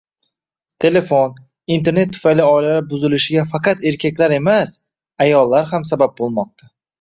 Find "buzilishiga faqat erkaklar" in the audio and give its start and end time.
2.93-4.35